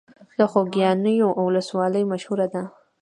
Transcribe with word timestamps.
د 0.37 0.39
خوږیاڼیو 0.51 1.29
ولسوالۍ 1.45 2.03
مشهوره 2.11 2.47
ده 2.53 2.61